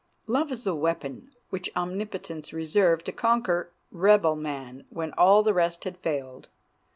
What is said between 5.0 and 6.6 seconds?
all the rest had failed.